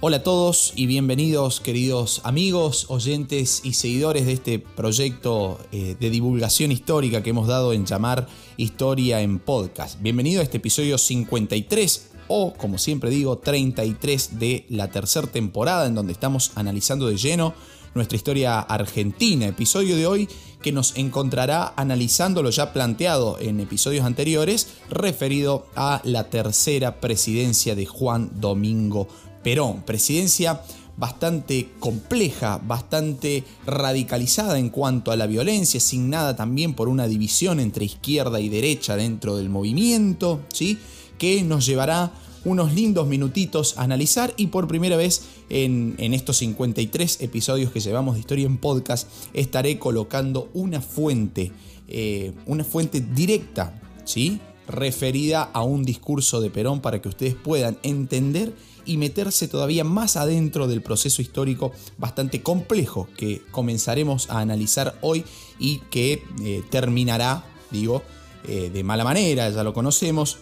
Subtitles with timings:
[0.00, 6.10] Hola a todos y bienvenidos queridos amigos, oyentes y seguidores de este proyecto eh, de
[6.10, 10.00] divulgación histórica que hemos dado en llamar Historia en Podcast.
[10.00, 15.96] Bienvenido a este episodio 53 o como siempre digo 33 de la tercera temporada en
[15.96, 17.54] donde estamos analizando de lleno
[17.94, 19.46] nuestra historia argentina.
[19.46, 20.28] Episodio de hoy
[20.62, 27.74] que nos encontrará analizando lo ya planteado en episodios anteriores referido a la tercera presidencia
[27.74, 29.08] de Juan Domingo
[29.48, 29.80] Perón.
[29.80, 30.60] Presidencia
[30.98, 37.86] bastante compleja, bastante radicalizada en cuanto a la violencia, signada también por una división entre
[37.86, 40.76] izquierda y derecha dentro del movimiento, ¿sí?
[41.16, 42.12] que nos llevará
[42.44, 48.16] unos lindos minutitos a analizar y por primera vez en, estos 53 episodios que llevamos
[48.16, 51.52] de Historia en Podcast estaré colocando una fuente,
[51.88, 54.40] eh, una fuente directa, ¿sí?
[54.68, 58.52] referida a un discurso de Perón para que ustedes puedan entender
[58.88, 65.24] y meterse todavía más adentro del proceso histórico bastante complejo que comenzaremos a analizar hoy
[65.58, 68.02] y que eh, terminará, digo,
[68.48, 70.38] eh, de mala manera, ya lo conocemos,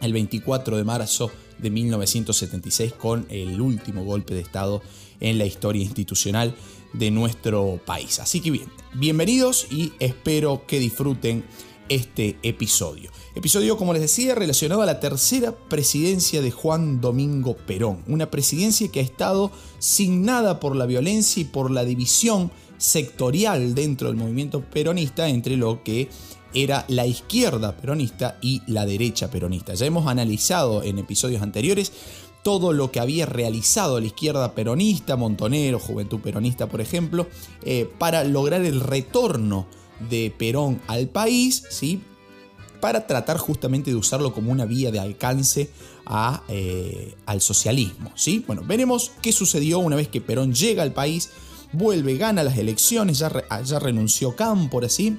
[0.00, 4.82] el 24 de marzo de 1976 con el último golpe de Estado
[5.20, 6.56] en la historia institucional
[6.92, 8.18] de nuestro país.
[8.18, 11.44] Así que bien, bienvenidos y espero que disfruten
[11.88, 13.10] este episodio.
[13.36, 17.98] Episodio, como les decía, relacionado a la tercera presidencia de Juan Domingo Perón.
[18.06, 24.06] Una presidencia que ha estado signada por la violencia y por la división sectorial dentro
[24.06, 26.08] del movimiento peronista entre lo que
[26.54, 29.74] era la izquierda peronista y la derecha peronista.
[29.74, 31.90] Ya hemos analizado en episodios anteriores
[32.44, 37.26] todo lo que había realizado la izquierda peronista, Montonero, Juventud Peronista, por ejemplo,
[37.64, 39.66] eh, para lograr el retorno
[40.08, 42.00] de Perón al país, ¿sí?
[42.84, 45.70] Para tratar justamente de usarlo como una vía de alcance
[46.48, 48.12] eh, al socialismo.
[48.14, 48.44] ¿sí?
[48.46, 51.30] Bueno, veremos qué sucedió una vez que Perón llega al país,
[51.72, 53.32] vuelve, gana las elecciones, ya,
[53.64, 55.16] ya renunció Cámpora, ¿sí?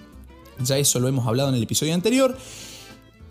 [0.59, 2.37] ya eso lo hemos hablado en el episodio anterior,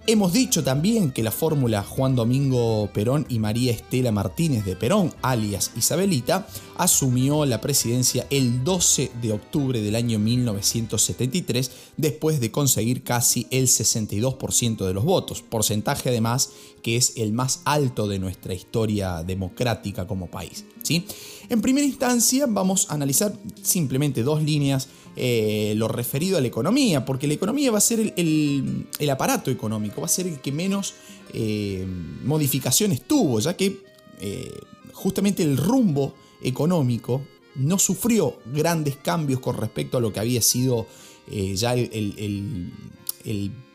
[0.06, 5.14] Hemos dicho también que la fórmula Juan Domingo Perón y María Estela Martínez de Perón,
[5.22, 13.02] alias Isabelita, asumió la presidencia el 12 de octubre del año 1973 después de conseguir
[13.02, 16.50] casi el 62% de los votos, porcentaje además
[16.82, 20.66] que es el más alto de nuestra historia democrática como país.
[20.82, 21.06] ¿sí?
[21.48, 23.32] En primera instancia vamos a analizar
[23.62, 28.14] simplemente dos líneas eh, lo referido a la economía, porque la economía va a ser
[28.16, 30.94] el, aparato económico, va a ser el que menos
[31.32, 31.86] eh,
[32.24, 33.80] modificaciones tuvo, ya que
[34.20, 34.52] eh,
[34.92, 37.22] justamente el rumbo económico
[37.54, 40.86] no sufrió grandes cambios con respecto a lo que había sido
[41.30, 42.72] ya el,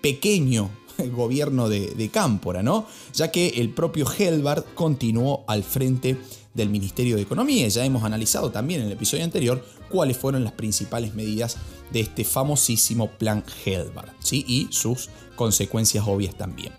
[0.02, 0.70] pequeño
[1.14, 2.86] gobierno de, Cámpora, ¿no?
[3.14, 6.18] ya que el propio Helbart continuó al frente
[6.54, 7.68] del Ministerio de Economía.
[7.70, 11.58] Ya hemos analizado también en el episodio anterior cuáles fueron las principales medidas
[11.92, 14.46] de este famosísimo plan Helbart ¿sí?
[14.48, 16.74] y sus consecuencias obvias también.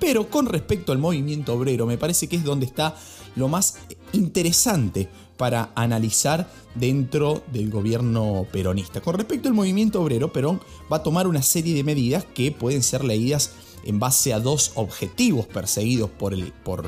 [0.00, 2.96] Pero con respecto al movimiento obrero, me parece que es donde está
[3.36, 3.78] lo más
[4.12, 9.00] interesante para analizar dentro del gobierno peronista.
[9.00, 10.60] Con respecto al movimiento obrero, Perón
[10.92, 13.52] va a tomar una serie de medidas que pueden ser leídas
[13.84, 16.34] en base a dos objetivos perseguidos por,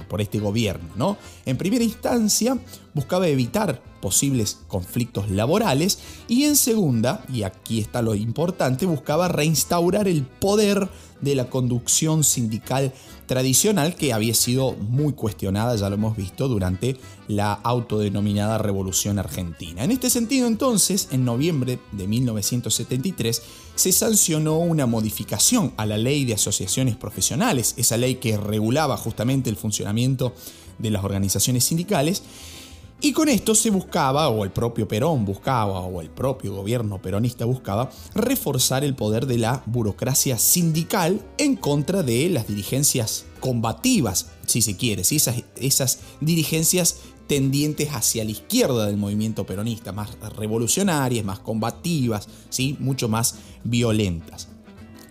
[0.07, 0.89] por este gobierno.
[0.97, 1.17] ¿no?
[1.45, 2.59] En primera instancia,
[2.95, 5.99] buscaba evitar posibles conflictos laborales
[6.29, 10.89] y en segunda, y aquí está lo importante, buscaba reinstaurar el poder
[11.21, 12.93] de la conducción sindical
[13.27, 16.97] tradicional que había sido muy cuestionada, ya lo hemos visto, durante
[17.29, 19.83] la autodenominada Revolución Argentina.
[19.83, 23.43] En este sentido entonces, en noviembre de 1973,
[23.77, 29.49] se sancionó una modificación a la ley de asociaciones profesionales, esa ley que regulaba justamente
[29.49, 30.35] el funcionamiento
[30.79, 32.23] de las organizaciones sindicales,
[32.99, 37.45] y con esto se buscaba, o el propio Perón buscaba, o el propio gobierno peronista
[37.45, 44.63] buscaba, reforzar el poder de la burocracia sindical en contra de las dirigencias combativas, si
[44.63, 46.97] se quiere, esas, esas dirigencias
[47.27, 52.77] tendientes hacia la izquierda del movimiento peronista, más revolucionarias, más combativas, ¿sí?
[52.81, 54.49] mucho más violentas.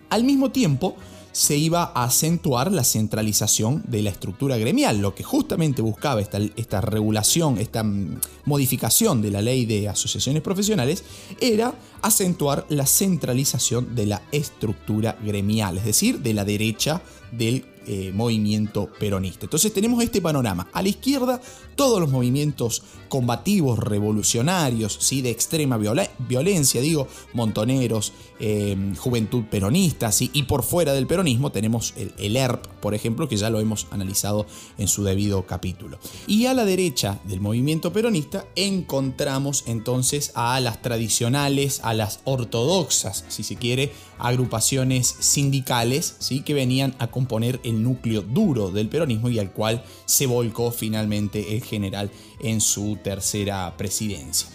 [0.10, 0.96] Al mismo tiempo,
[1.36, 6.80] se iba a acentuar la centralización de la estructura gremial, lo que justamente buscaba esta,
[6.80, 11.04] regulación, esta mm, modificación de la ley de asociaciones profesionales,
[11.42, 17.02] era acentuar la centralización de la estructura gremial, es decir, de la derecha
[17.34, 19.46] del eh, movimiento peronista.
[19.46, 20.68] Entonces tenemos este panorama.
[20.74, 21.42] A la izquierda,
[21.76, 25.22] todos los movimientos combativos, revolucionarios, ¿sí?
[25.22, 30.30] de extrema violencia, digo, montoneros, eh, juventud peronista, ¿sí?
[30.34, 33.88] y por fuera del peronismo tenemos el, el ERP, por ejemplo, que ya lo hemos
[33.92, 34.46] analizado
[34.78, 36.00] en su debido capítulo.
[36.28, 43.26] Y a la derecha del movimiento peronista encontramos entonces a las tradicionales, a las ortodoxas,
[43.30, 46.42] si se quiere, agrupaciones sindicales ¿sí?
[46.42, 51.56] que venían a componer el núcleo duro del peronismo y al cual se volcó finalmente
[51.56, 54.50] el general en su tercera presidencia.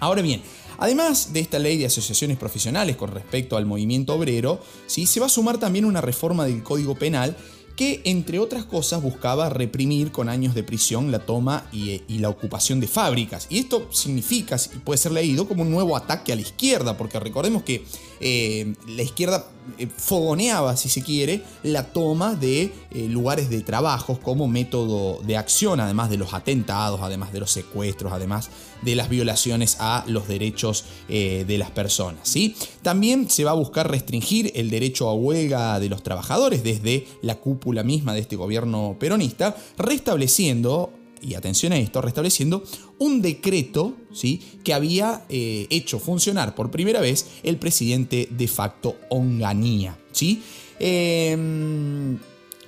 [0.00, 0.42] Ahora bien,
[0.78, 5.06] Además de esta ley de asociaciones profesionales con respecto al movimiento obrero, ¿sí?
[5.06, 7.36] se va a sumar también una reforma del Código Penal
[7.76, 12.80] que entre otras cosas buscaba reprimir con años de prisión la toma y, la ocupación
[12.80, 13.46] de fábricas.
[13.50, 17.64] Y esto significa, puede ser leído como un nuevo ataque a la izquierda, porque recordemos
[17.64, 17.84] que
[18.20, 19.46] eh, la izquierda
[19.78, 25.36] eh, fogoneaba, si se quiere, la toma de eh, lugares de trabajos como método de
[25.36, 28.50] acción, además de los atentados, además de los secuestros, además
[28.84, 32.28] de las violaciones a los derechos de las personas.
[32.28, 32.56] ¿sí?
[32.82, 37.36] También se va a buscar restringir el derecho a huelga de los trabajadores desde la
[37.36, 40.90] cúpula misma de este gobierno peronista, restableciendo
[41.24, 42.62] y atención a esto, restableciendo
[42.98, 44.40] un decreto ¿sí?
[44.62, 49.98] que había eh, hecho funcionar por primera vez el presidente de facto Onganía.
[50.12, 50.42] ¿sí?
[50.78, 52.18] Em,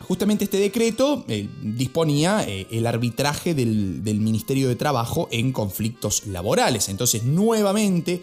[0.06, 6.88] justamente este decreto eh, disponía eh, el arbitraje del, Ministerio de Trabajo en conflictos laborales.
[6.88, 8.22] Entonces, nuevamente,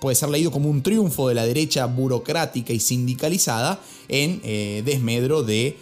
[0.00, 4.40] puede ser leído como un triunfo de la derecha burocrática y sindicalizada en
[4.84, 5.76] desmedro de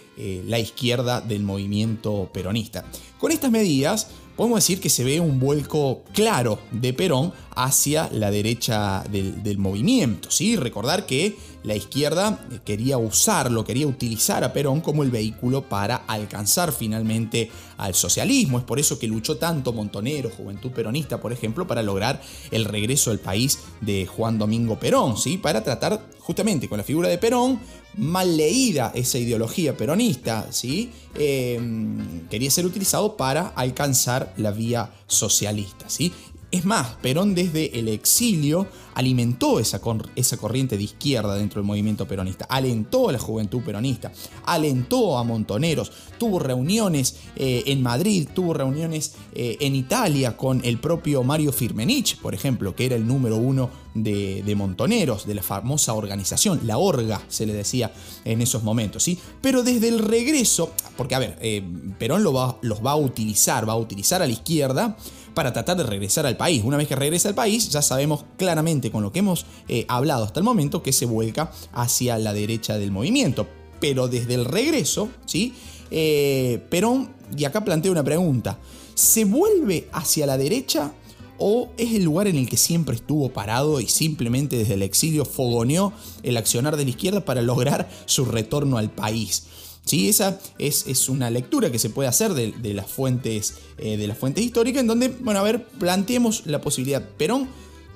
[0.46, 2.84] la izquierda del movimiento peronista.
[3.18, 8.30] Con estas medidas podemos decir que se ve un vuelco claro de Perón hacia la
[8.30, 10.30] derecha del, movimiento.
[10.30, 10.56] ¿sí?
[10.56, 16.72] Recordar que la izquierda quería usarlo, quería utilizar a Perón como el vehículo para alcanzar
[16.72, 18.58] finalmente al socialismo.
[18.58, 22.20] Es por eso que luchó tanto Montonero, Juventud Peronista, por ejemplo, para lograr
[22.50, 25.36] el regreso al país de Juan Domingo Perón, ¿sí?
[25.36, 27.60] para tratar justamente con la figura de Perón,
[27.96, 30.90] mal leída esa ideología peronista, ¿sí?
[31.14, 35.88] Em, quería ser utilizado para alcanzar la vía socialista.
[35.88, 36.12] ¿sí?
[36.50, 39.80] Es más, Perón desde el exilio alimentó esa,
[40.16, 44.12] esa, corriente de izquierda dentro del movimiento peronista, alentó a la juventud peronista,
[44.44, 50.78] alentó a montoneros, tuvo reuniones eh, en Madrid, tuvo reuniones eh, en Italia con el
[50.78, 55.92] propio Mario Firmenich, por ejemplo, que era el número uno de, montoneros, de la famosa
[55.94, 57.92] organización, la Orga se le decía
[58.24, 59.18] en esos momentos, ¿sí?
[59.40, 61.62] Pero desde el regreso, porque a ver, eh,
[61.98, 64.96] Perón los va a utilizar, va a utilizar a la izquierda,
[65.34, 66.62] para tratar de regresar al país.
[66.64, 70.24] Una vez que regresa al país, ya sabemos claramente con lo que hemos eh, hablado
[70.24, 73.46] hasta el momento que se vuelca hacia la derecha del movimiento.
[73.80, 75.54] Pero desde el regreso, ¿sí?
[75.90, 78.58] Eh, Perón, y acá planteo una pregunta,
[78.94, 80.92] ¿se vuelve hacia la derecha
[81.38, 85.24] o es el lugar en el que siempre estuvo parado y simplemente desde el exilio
[85.24, 85.92] fogoneó
[86.22, 89.44] el accionar de la izquierda para lograr su retorno al país?
[89.92, 90.08] ¿Sí?
[90.08, 94.42] Esa es, una lectura que se puede hacer de, las fuentes, eh, de las fuentes
[94.42, 97.06] históricas, en donde, bueno, a ver, planteemos la posibilidad.
[97.18, 97.46] Perón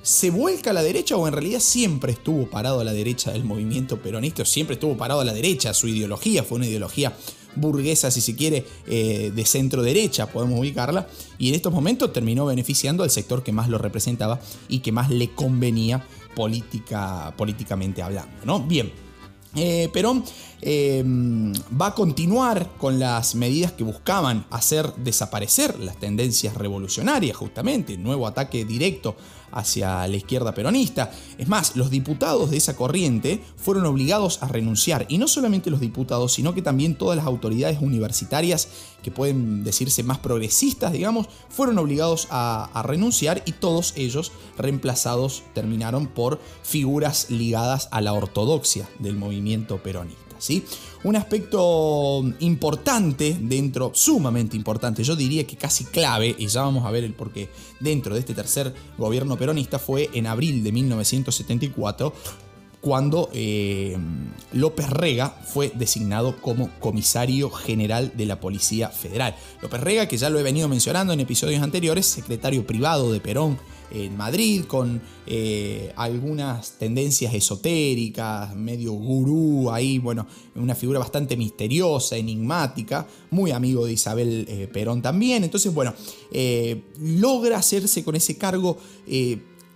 [0.02, 3.44] se vuelca a la derecha o en realidad siempre estuvo parado a la derecha del
[3.44, 7.16] movimiento peronista, siempre estuvo parado a la derecha, su ideología fue una ideología
[7.54, 11.08] burguesa, si se quiere, eh, de centro derecha, podemos ubicarla,
[11.38, 14.38] y en estos momentos terminó beneficiando al sector que más lo representaba
[14.69, 18.37] y que más le convenía política, políticamente hablando.
[18.44, 18.60] ¿no?
[18.60, 18.93] Bien,
[19.56, 20.22] eh, Perón
[20.61, 27.96] em, va a continuar con las medidas que buscaban hacer desaparecer las tendencias revolucionarias, justamente,
[27.96, 29.17] nuevo ataque directo
[29.53, 31.10] hacia la izquierda peronista.
[31.39, 35.81] Es más, los diputados de esa corriente fueron obligados a renunciar, y no solamente los
[35.81, 38.69] diputados, sino que también todas las autoridades universitarias
[39.03, 45.43] que pueden decirse más progresistas, digamos, fueron obligados a, a renunciar y todos ellos reemplazados
[45.55, 50.25] terminaron por figuras ligadas a la ortodoxia del movimiento peronista.
[50.38, 50.64] ¿Sí?
[51.05, 56.90] Un aspecto importante dentro, sumamente importante, yo diría que casi clave, y ya vamos a
[56.90, 57.48] ver el porqué,
[57.81, 62.12] dentro de este tercer gobierno peronista fue en abril de 1974
[62.81, 63.96] cuando eh,
[64.52, 69.34] López Rega fue designado como comisario general de la Policía Federal.
[69.60, 73.58] López Rega, que ya lo he venido mencionando en episodios anteriores, secretario privado de Perón
[73.90, 82.16] en Madrid, con eh, algunas tendencias esotéricas, medio gurú ahí, bueno, una figura bastante misteriosa,
[82.16, 85.44] enigmática, muy amigo de Isabel eh, Perón también.
[85.44, 85.94] Entonces, bueno,
[86.32, 88.78] eh, logra hacerse con ese cargo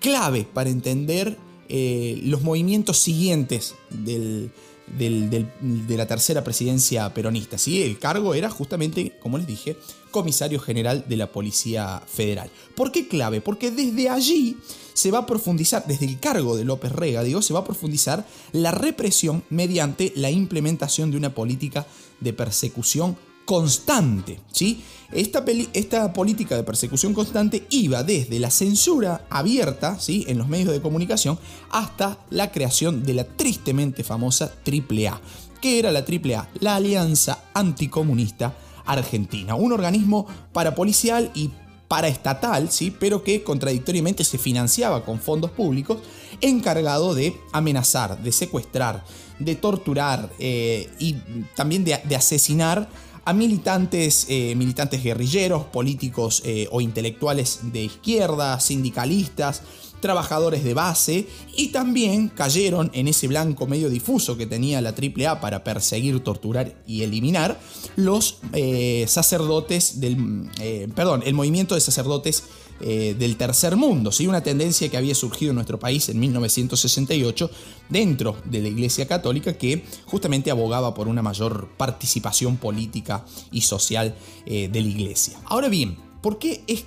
[0.00, 1.38] clave para entender
[1.69, 4.50] los movimientos siguientes del,
[4.99, 7.59] de la tercera presidencia peronista.
[7.59, 7.83] ¿sí?
[7.83, 9.77] El cargo era justamente, como les dije,
[10.11, 12.51] comisario general de la Policía Federal.
[12.75, 13.41] ¿Por qué clave?
[13.41, 14.57] Porque desde allí
[14.93, 18.27] se va a profundizar, desde el cargo de López Rega, digo, se va a profundizar
[18.53, 21.87] la represión mediante la implementación de una política
[22.21, 23.17] de persecución
[23.50, 24.38] constante.
[24.52, 24.85] ¿sí?
[25.11, 30.25] Esta, esta, política de persecución constante iba desde la censura abierta ¿sí?
[30.28, 31.37] en los medios de comunicación
[31.73, 35.21] hasta la creación de la tristemente famosa AAA.
[35.61, 36.49] ¿Qué era la AAA?
[36.61, 38.54] La Alianza Anticomunista
[38.87, 41.50] Argentina, un organismo parapolicial y
[41.88, 42.92] paraestatal, ¿sí?
[42.92, 45.99] pero que contradictoriamente se financiaba con fondos públicos,
[46.40, 49.02] encargado de amenazar, de secuestrar,
[49.40, 51.14] de torturar eh, y
[51.57, 52.88] también de asesinar
[53.25, 59.62] a militantes, eh, militantes guerrilleros, políticos eh, o intelectuales de izquierda, sindicalistas,
[60.00, 65.41] trabajadores de base y también cayeron en ese blanco medio difuso que tenía la AAA
[65.41, 67.61] para perseguir, torturar y eliminar
[67.97, 70.49] los eh, sacerdotes del,
[70.95, 72.45] perdón, el movimiento de sacerdotes
[72.81, 74.27] eh, del tercer mundo, ¿sí?
[74.27, 77.51] una tendencia que había surgido en nuestro país en 1968
[77.89, 84.15] dentro de la Iglesia Católica que justamente abogaba por una mayor participación política y social
[84.47, 85.39] eh, de la Iglesia.
[85.45, 86.85] Ahora bien, ¿por qué es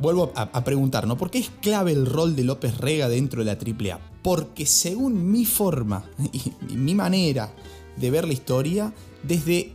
[0.00, 1.16] vuelvo a, preguntar, ¿no?
[1.16, 4.00] ¿Por qué es clave el rol de López Rega dentro de la AAA?
[4.22, 7.54] Porque según mi forma y, mi manera
[7.96, 9.72] de ver la historia, desde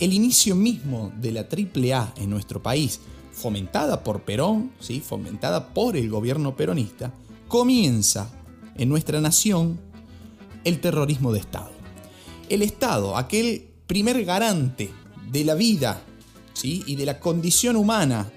[0.00, 3.00] el inicio mismo de la AAA en nuestro país,
[3.38, 5.00] fomentada por Perón, ¿sí?
[5.00, 7.14] fomentada por el gobierno peronista,
[7.46, 8.30] comienza
[8.76, 9.80] en nuestra nación
[10.64, 11.70] el terrorismo de Estado.
[12.48, 14.90] El Estado, aquel primer garante
[15.30, 16.02] de la vida
[16.52, 16.82] ¿sí?
[16.86, 18.30] y de la condición humana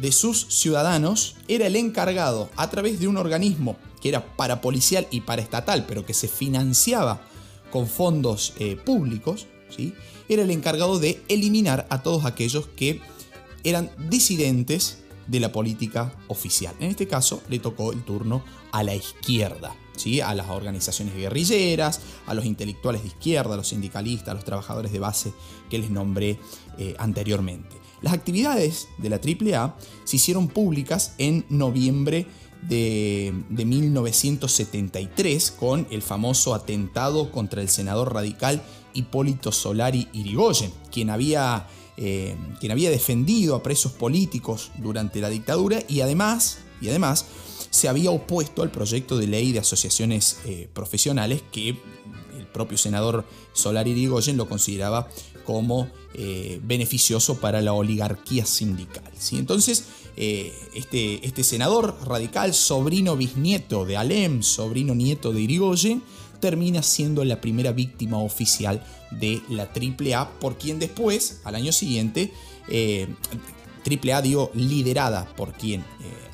[0.00, 5.20] de sus ciudadanos, era el encargado, a través de un organismo que era parapolicial y
[5.20, 7.22] paraestatal, pero que se financiaba
[7.70, 9.94] con fondos eh, públicos, ¿sí?
[10.28, 13.00] era el encargado de eliminar a todos aquellos que
[13.64, 16.74] eran disidentes de la política oficial.
[16.80, 20.20] En este caso le tocó el turno a la izquierda, ¿sí?
[20.20, 24.92] a las organizaciones guerrilleras, a los intelectuales de izquierda, a los sindicalistas, a los trabajadores
[24.92, 25.32] de base
[25.70, 26.38] que les nombré
[26.78, 27.76] eh, anteriormente.
[28.00, 32.26] Las actividades de la AAA se hicieron públicas en noviembre
[32.62, 41.10] de, de, 1973 con el famoso atentado contra el senador radical Hipólito Solari Irigoyen, quien
[41.10, 47.26] había eh, quien había defendido a presos políticos durante la dictadura y además, y además
[47.70, 51.68] se había opuesto al proyecto de ley de asociaciones eh, profesionales que
[52.38, 55.08] el propio senador Solar Irigoyen lo consideraba
[55.44, 59.10] como eh, beneficioso para la oligarquía sindical.
[59.18, 59.38] ¿sí?
[59.38, 59.84] Entonces,
[60.16, 66.02] este, este senador radical, sobrino bisnieto de Alem, sobrino nieto de Irigoyen,
[66.42, 68.82] termina siendo la primera víctima oficial
[69.12, 72.32] de la AAA, por quien después, al año siguiente,
[72.68, 73.06] eh,
[73.86, 75.84] AAA dio liderada por quien eh,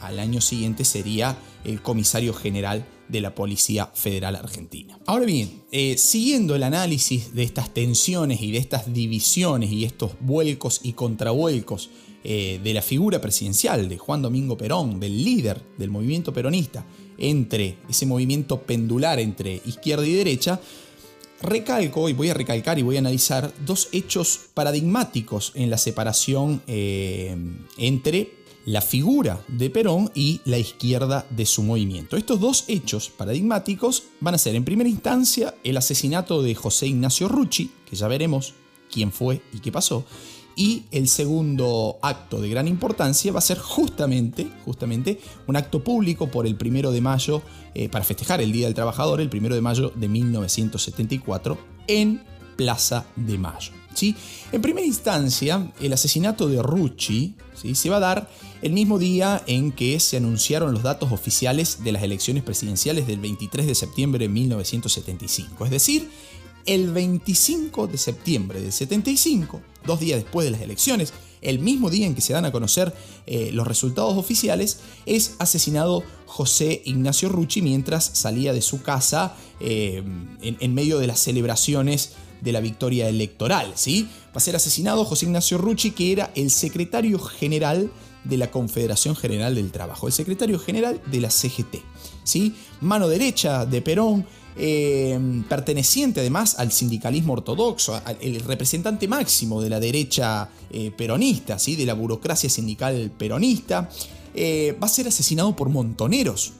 [0.00, 4.98] al año siguiente sería el comisario general de la Policía Federal Argentina.
[5.04, 10.12] Ahora bien, eh, siguiendo el análisis de estas tensiones y de estas divisiones y estos
[10.20, 11.90] vuelcos y contravuelcos
[12.24, 16.84] eh, de la figura presidencial de Juan Domingo Perón, del líder del movimiento peronista,
[17.18, 20.60] entre ese movimiento pendular entre izquierda y derecha,
[21.42, 26.62] recalco y voy a recalcar y voy a analizar dos hechos paradigmáticos en la separación
[26.66, 27.36] eh,
[27.76, 32.16] entre la figura de Perón y la izquierda de su movimiento.
[32.16, 37.28] Estos dos hechos paradigmáticos van a ser en primera instancia el asesinato de José Ignacio
[37.28, 38.52] Rucci, que ya veremos
[38.92, 40.04] quién fue y qué pasó,
[40.58, 46.26] y el segundo acto de gran importancia va a ser justamente, justamente un acto público
[46.26, 47.42] por el primero de mayo,
[47.76, 52.24] eh, para festejar el Día del Trabajador, el primero de mayo de 1974, en
[52.56, 53.70] Plaza de Mayo.
[53.94, 54.16] ¿sí?
[54.50, 57.76] En primera instancia, el asesinato de Rucci ¿sí?
[57.76, 58.28] se va a dar
[58.60, 63.20] el mismo día en que se anunciaron los datos oficiales de las elecciones presidenciales del
[63.20, 65.64] 23 de septiembre de 1975.
[65.64, 66.10] Es decir,
[66.68, 72.06] el 25 de septiembre del 75, dos días después de las elecciones, el mismo día
[72.06, 72.94] en que se dan a conocer
[73.26, 80.02] eh, los resultados oficiales, es asesinado José Ignacio Rucci mientras salía de su casa eh,
[80.42, 83.72] en, medio de las celebraciones de la victoria electoral.
[83.74, 84.06] ¿sí?
[84.26, 87.90] Va a ser asesinado José Ignacio Rucci, que era el secretario general
[88.24, 91.76] de la Confederación General del Trabajo, el secretario general de la CGT.
[92.24, 92.54] ¿sí?
[92.82, 94.26] Mano derecha de Perón,
[94.60, 95.16] eh,
[95.48, 101.76] perteneciente además al sindicalismo ortodoxo, el representante máximo de la derecha eh, peronista, ¿sí?
[101.76, 103.88] de la burocracia sindical peronista,
[104.34, 106.54] eh, va a ser asesinado por montoneros.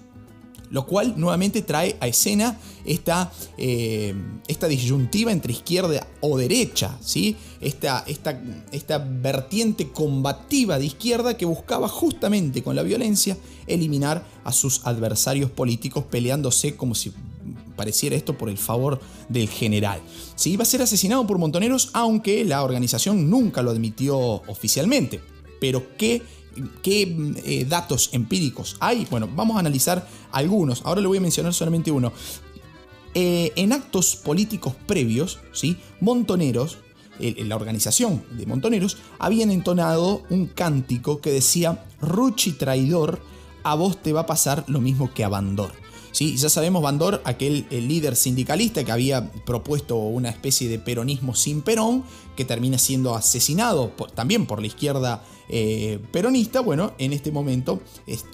[0.70, 7.36] lo cual nuevamente trae a escena esta, esta disyuntiva entre izquierda o derecha, ¿sí?
[7.62, 8.38] esta, esta,
[8.70, 15.50] esta vertiente combativa de izquierda que buscaba justamente con la violencia eliminar a sus adversarios
[15.50, 17.14] políticos peleándose como si
[17.78, 20.02] pareciera esto por el favor del general.
[20.34, 25.20] Sí, iba a ser asesinado por montoneros, aunque la organización nunca lo admitió oficialmente.
[25.60, 26.22] Pero ¿qué,
[26.82, 29.06] qué eh, datos empíricos hay?
[29.10, 30.82] Bueno, vamos a analizar algunos.
[30.84, 32.12] Ahora le voy a mencionar solamente uno.
[33.14, 35.78] Eh, en actos políticos previos, ¿sí?
[36.00, 36.78] Montoneros,
[37.18, 43.20] la organización de Montoneros, habían entonado un cántico que decía, Ruchi traidor,
[43.64, 45.72] a vos te va a pasar lo mismo que a Bandor.
[46.18, 46.36] ¿Sí?
[46.36, 52.02] Ya sabemos, Bandor, aquel líder sindicalista que había propuesto una especie de peronismo sin Perón,
[52.34, 57.80] que termina siendo asesinado también por la izquierda eh, peronista, bueno, en este momento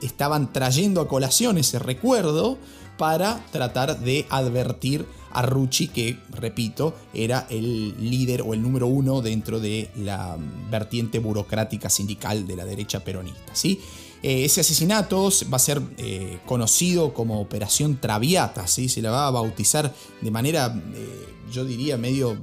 [0.00, 2.56] estaban trayendo a colación ese recuerdo
[2.96, 9.20] para tratar de advertir a Rucci, que, repito, era el líder o el número uno
[9.20, 10.36] dentro de la
[10.70, 13.52] vertiente burocrática sindical de la derecha peronista.
[13.52, 13.80] ¿sí?
[14.22, 18.88] Eh, ese asesinato va a ser eh, conocido como Operación Traviata, ¿sí?
[18.88, 22.38] se la va a bautizar de manera, eh, yo diría, medio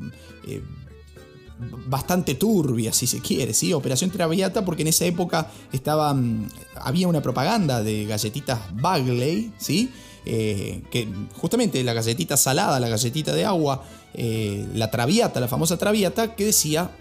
[1.88, 3.72] bastante turbia, si se quiere, ¿sí?
[3.74, 9.90] Operación Traviata, porque en esa época estaba, mm, había una propaganda de galletitas Bagley, ¿sí?
[10.26, 16.46] Que justamente la galletita salada, la galletita de agua, la Traviata, la famosa Traviata, que
[16.46, 16.92] decía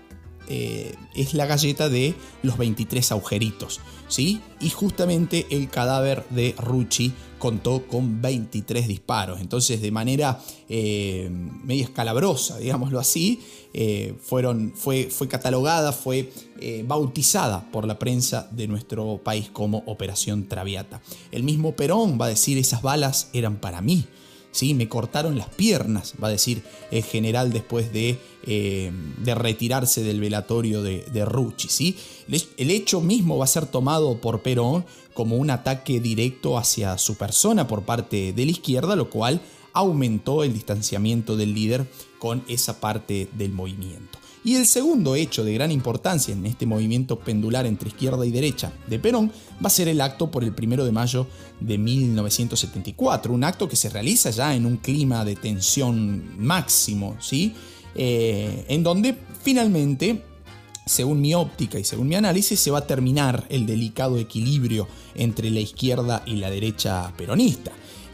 [0.53, 4.41] eh, es la galleta de los 23 agujeritos, ¿sí?
[4.61, 9.41] Y justamente el cadáver de Rucci contó con 23 disparos.
[9.41, 13.41] Entonces, de manera eh, media escalabrosa, digámoslo así,
[13.73, 16.33] eh, fueron, fue, fue, catalogada, fue
[16.85, 21.01] bautizada por la prensa de nuestro país como Operación Traviata.
[21.31, 24.05] El mismo Perón va a decir, esas balas eran para mí.
[24.53, 24.75] ¿Sí?
[24.75, 30.21] Me cortaron las piernas, va a decir el general después de, eh, de retirarse del
[30.21, 31.97] velatorio de, de Rucci, ¿sí?
[32.57, 37.17] El hecho mismo va a ser tomado por Perón como un ataque directo hacia su
[37.17, 39.41] persona por parte de la izquierda, lo cual
[39.73, 41.87] aumentó el distanciamiento del líder
[42.19, 44.20] con esa parte del movimiento.
[44.43, 48.73] Y el segundo hecho de gran importancia en este movimiento pendular entre izquierda y derecha
[48.87, 49.31] de Perón
[49.63, 51.27] va a ser el acto por el primero de mayo
[51.61, 57.53] de 1974, un acto que se realiza ya en un clima de tensión máximo, ¿sí?
[57.95, 60.23] Eh, en donde finalmente
[60.87, 65.51] según mi óptica y según mi análisis, se va a terminar el delicado equilibrio entre
[65.51, 67.71] la izquierda y la derecha peronista.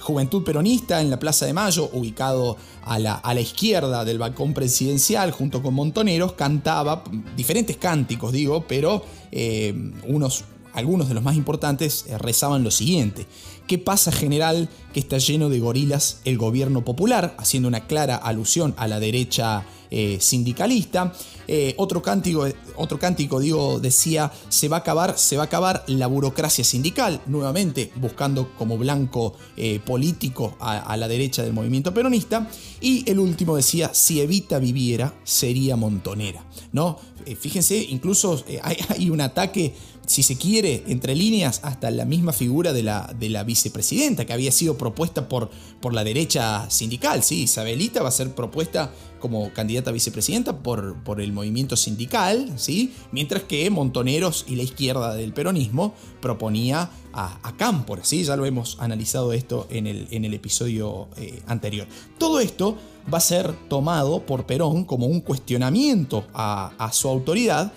[0.07, 4.55] Juventud Peronista en la Plaza de Mayo, ubicado a la, a la, izquierda del balcón
[4.55, 7.03] presidencial, junto con Montoneros, cantaba
[7.37, 9.75] diferentes cánticos, digo, pero eh,
[10.07, 13.27] unos, algunos de los más importantes eh, rezaban lo siguiente.
[13.67, 17.35] ¿Qué pasa general que está lleno de gorilas el gobierno popular?
[17.37, 21.13] Haciendo una clara alusión a la derecha eh, sindicalista.
[21.49, 22.47] Eh, otro, cántico,
[22.77, 27.21] otro cántico, digo, decía, se va a acabar, se va a acabar la burocracia sindical,
[27.27, 32.49] nuevamente buscando como blanco eh, político a, la derecha del movimiento peronista.
[32.81, 36.45] Y el último decía, si Evita viviera, sería montonera.
[36.73, 36.99] ¿no?
[37.41, 39.75] fíjense, incluso hay, un ataque
[40.07, 44.33] si se quiere, entre líneas, hasta la misma figura de la, de la vicepresidenta que
[44.33, 47.23] había sido propuesta por, por la derecha sindical.
[47.23, 52.53] Sí, Isabelita va a ser propuesta como candidata a vicepresidenta por, por el movimiento sindical,
[52.57, 52.93] ¿sí?
[53.13, 58.25] mientras que Montoneros y la izquierda del peronismo proponía a, a Cámpora, ¿sí?
[58.25, 61.87] ya lo hemos analizado esto en el, en el episodio eh, anterior.
[62.19, 62.77] Todo esto
[63.13, 67.73] va a ser tomado por Perón como un cuestionamiento a, a su autoridad,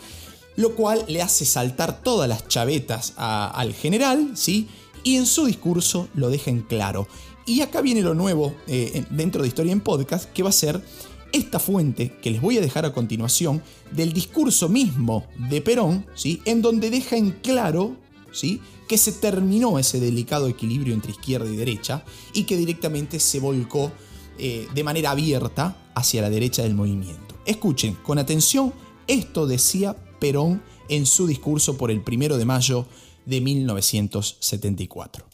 [0.60, 4.67] lo cual le hace saltar todas las chavetas al general, ¿sí?
[5.06, 7.08] y en su discurso lo deja en claro.
[7.45, 10.84] Y acá viene lo nuevo eh, dentro de Historia en Podcast, que va a ser
[11.32, 16.41] esta fuente que les voy a dejar a continuación del discurso mismo de Perón, ¿sí?
[16.43, 17.95] en donde deja en claro
[18.34, 18.60] ¿sí?
[18.89, 23.93] que se terminó ese delicado equilibrio entre izquierda y derecha y que directamente se volcó
[24.38, 27.36] eh, de manera abierta hacia la derecha del movimiento.
[27.45, 28.74] Escuchen con atención,
[29.08, 32.86] esto decía Perón en su discurso por el primero de mayo
[33.25, 35.25] de 1974.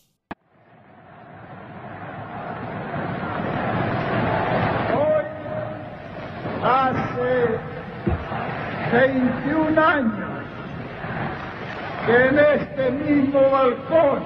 [6.66, 7.60] hace
[8.92, 10.46] 21 años
[12.06, 14.24] que en este mismo balcón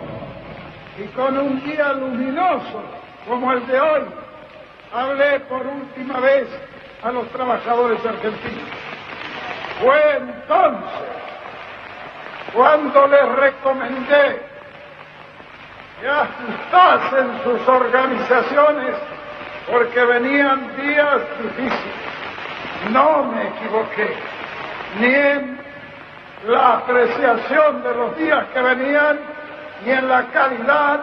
[0.97, 2.81] y con un día luminoso
[3.27, 4.01] como el de hoy,
[4.93, 6.47] hablé por última vez
[7.03, 8.78] a los trabajadores argentinos.
[9.81, 11.07] Fue entonces
[12.53, 14.41] cuando les recomendé
[15.99, 18.95] que ajustasen sus organizaciones
[19.69, 21.95] porque venían días difíciles.
[22.91, 24.15] No me equivoqué,
[24.99, 25.59] ni en
[26.47, 29.19] la apreciación de los días que venían,
[29.85, 30.99] ni en la calidad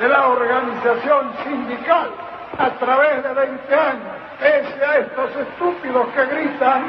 [0.00, 2.10] de la organización sindical
[2.58, 6.86] a través de 20 años, pese a estos estúpidos que gritan.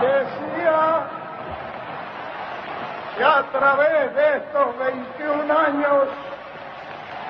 [0.00, 1.06] Decía
[3.22, 6.08] que a través de estos 21 años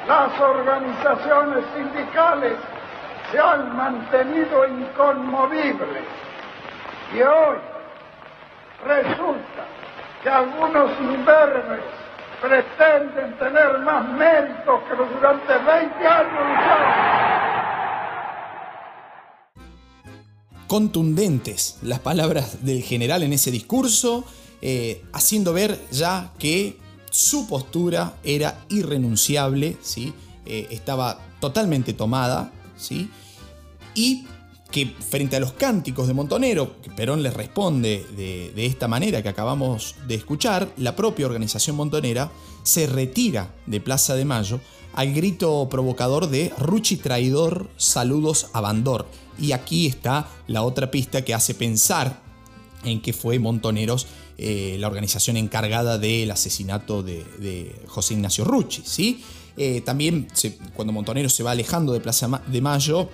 [0.09, 2.55] las organizaciones sindicales
[3.31, 6.05] se han mantenido inconmovibles.
[7.15, 7.59] Y hoy
[8.87, 9.67] resulta
[10.23, 11.85] que algunos imberbes
[12.41, 17.03] pretenden tener más mérito que los durante 20 años
[20.69, 24.25] Contundentes las palabras del general en ese discurso,
[24.63, 26.79] eh, haciendo ver ya que
[27.11, 30.15] su postura era irrenunciable, ¿sí?
[30.47, 33.11] Eh, estaba totalmente tomada, ¿sí?
[33.95, 34.25] y
[34.71, 39.29] que frente a los cánticos de Montonero, que Perón le responde de, esta manera que
[39.29, 44.61] acabamos de escuchar, la propia organización montonera se retira de Plaza de Mayo
[44.95, 49.07] al grito provocador de Ruchi traidor, saludos a Bandor.
[49.39, 52.23] Y aquí está la otra pista que hace pensar
[52.85, 54.07] en que fue Montoneros
[54.39, 58.83] eh, la organización encargada del asesinato de, José Ignacio Rucci.
[58.85, 59.25] ¿sí?
[59.57, 60.29] Eh, también
[60.75, 63.09] cuando Montoneros se va alejando de Plaza de Mayo,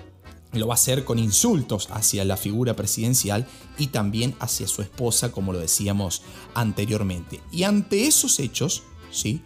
[0.53, 3.45] lo va a hacer con insultos hacia la figura presidencial
[3.77, 6.23] y también hacia su esposa, como lo decíamos
[6.55, 7.39] anteriormente.
[7.51, 9.41] Y ante esos hechos, ¿sí?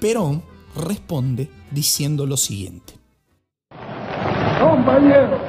[0.00, 0.42] Perón
[0.74, 2.94] responde diciendo lo siguiente.
[4.60, 5.40] Compañeros,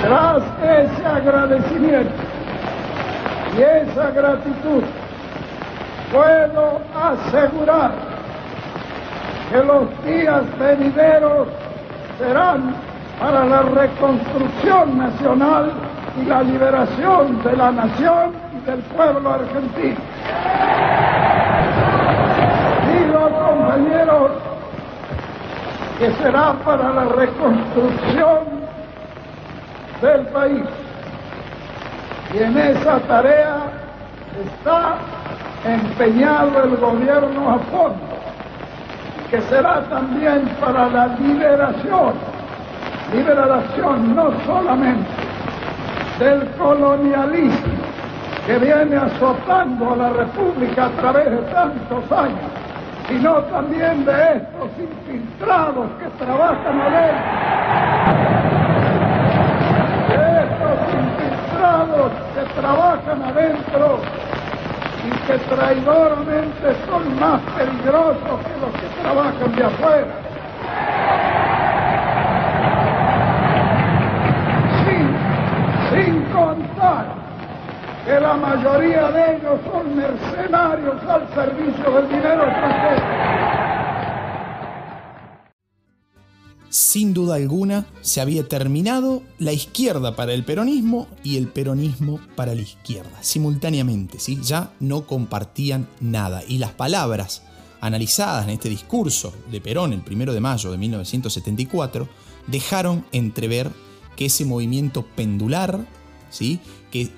[0.00, 0.53] tras
[0.84, 2.12] ese agradecimiento
[3.56, 4.82] y esa gratitud,
[6.12, 7.92] puedo asegurar
[9.50, 11.48] que los días venideros
[12.18, 12.74] serán
[13.20, 15.72] para la reconstrucción nacional
[16.20, 19.96] y la liberación de la nación y del pueblo argentino.
[22.92, 24.30] Digo, compañeros,
[25.98, 28.53] que será para la reconstrucción
[30.00, 30.64] del país.
[32.34, 33.56] Y en esa tarea
[34.44, 34.96] está
[35.64, 38.14] empeñado el gobierno a fondo
[39.30, 42.14] que será también para la liberación,
[43.12, 45.10] liberación no solamente
[46.18, 47.74] del colonialismo
[48.46, 52.50] que viene azotando a la República a través de tantos años,
[53.08, 57.08] sino también de estos infiltrados que trabajan de
[60.44, 63.98] estos que trabajan adentro
[65.02, 70.14] y que traidoramente son más peligrosos que los que trabajan de afuera.
[75.90, 77.06] Sin contar
[78.04, 83.33] que la mayoría de ellos son mercenarios al servicio del dinero extranjero.
[86.74, 92.52] Sin duda alguna se había terminado la izquierda para el peronismo y el peronismo para
[92.52, 94.40] la izquierda, simultáneamente, ¿sí?
[94.42, 96.42] ya no compartían nada.
[96.48, 97.42] Y las palabras
[97.80, 102.08] analizadas en este discurso de Perón el 1 de mayo de 1974
[102.48, 103.70] dejaron entrever
[104.16, 105.86] que ese movimiento pendular,
[106.28, 106.58] ¿sí?
[106.90, 107.12] que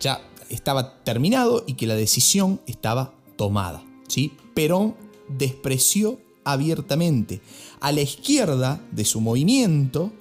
[0.00, 3.84] ya estaba terminado y que la decisión estaba tomada.
[4.08, 4.32] ¿sí?
[4.54, 4.94] Perón
[5.28, 7.40] despreció abiertamente
[7.80, 10.12] a la izquierda de su movimiento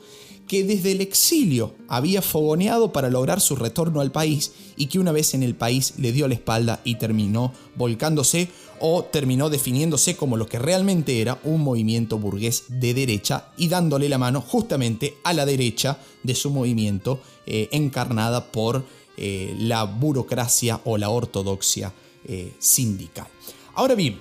[0.51, 5.13] que desde el exilio había fogoneado para lograr su retorno al país y que una
[5.13, 8.49] vez en el país le dio la espalda y terminó volcándose
[8.81, 14.09] o terminó definiéndose como lo que realmente era un movimiento burgués de derecha y dándole
[14.09, 18.83] la mano justamente a la derecha de su movimiento eh, encarnada por
[19.15, 21.93] eh, la burocracia o la ortodoxia
[22.25, 23.27] eh, sindical.
[23.73, 24.19] Ahora bien,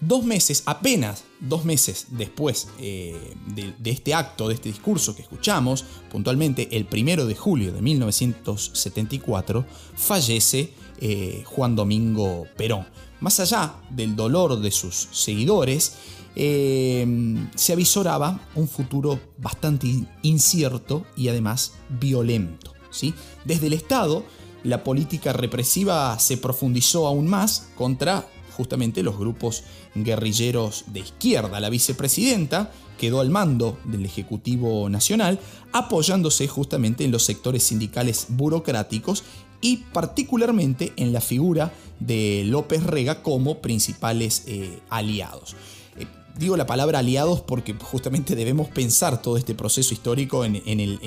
[0.00, 5.84] dos meses, apenas dos meses después eh, de, este acto, de este discurso que escuchamos,
[6.10, 9.64] puntualmente el primero de julio de 1974,
[9.96, 12.86] fallece eh, Juan Domingo Perón.
[13.20, 15.94] Más allá del dolor de sus seguidores,
[16.36, 19.88] eh, se avisoraba un futuro bastante
[20.22, 22.74] incierto y además violento.
[22.90, 23.12] ¿sí?
[23.44, 24.24] Desde el Estado,
[24.62, 28.28] la política represiva se profundizó aún más contra
[28.58, 29.62] justamente los grupos
[29.94, 31.60] guerrilleros de izquierda.
[31.60, 35.38] La vicepresidenta quedó al mando del Ejecutivo Nacional,
[35.72, 39.22] apoyándose justamente en los sectores sindicales burocráticos
[39.60, 45.54] y particularmente en la figura de López Rega como principales eh, aliados.
[45.96, 50.98] Eh, digo la palabra aliados porque justamente debemos pensar todo este proceso histórico en, el,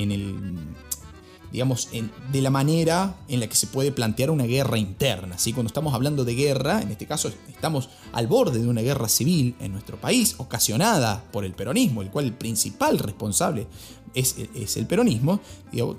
[1.51, 1.89] digamos,
[2.31, 5.37] de la manera en la que se puede plantear una guerra interna.
[5.37, 5.53] ¿sí?
[5.53, 9.55] Cuando estamos hablando de guerra, en este caso estamos al borde de una guerra civil
[9.59, 13.67] en nuestro país, ocasionada por el peronismo, el cual el principal responsable
[14.13, 14.35] es,
[14.77, 15.39] el peronismo,